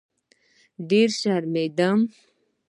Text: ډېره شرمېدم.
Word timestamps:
ډېره 0.89 1.13
شرمېدم. 1.19 1.99